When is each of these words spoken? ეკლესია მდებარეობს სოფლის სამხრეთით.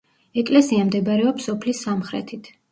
ეკლესია 0.41 0.87
მდებარეობს 0.87 1.47
სოფლის 1.51 1.85
სამხრეთით. 1.89 2.55